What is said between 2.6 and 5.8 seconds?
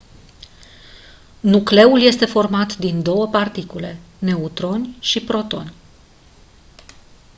din 2 particule neutroni și protoni